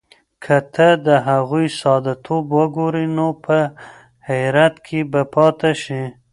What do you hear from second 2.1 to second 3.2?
توب وګورې،